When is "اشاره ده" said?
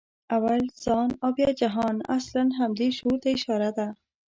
3.37-3.87